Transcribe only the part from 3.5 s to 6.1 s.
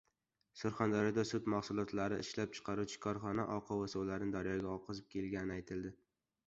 oqova suvlarini daryoga oqizib kelgani aytildi